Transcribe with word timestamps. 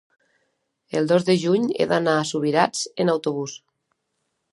el 0.99 1.09
dos 1.11 1.27
de 1.27 1.35
juny 1.43 1.67
he 1.69 1.87
d'anar 1.91 2.15
a 2.21 2.23
Subirats 2.31 2.81
amb 3.05 3.15
autobús. 3.15 3.55